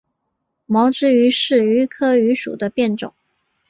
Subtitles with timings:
[0.65, 3.13] 毛枝榆是榆科榆属的变种。